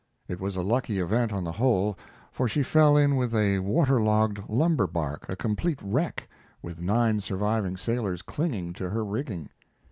[0.27, 1.95] It was a lucky event on the whole,
[2.31, 6.27] for she fell in with a water logged lumber bark, a complete wreck,
[6.59, 9.51] with nine surviving sailors clinging to her rigging.